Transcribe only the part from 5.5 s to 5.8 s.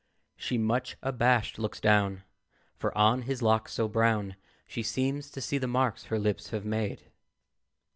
the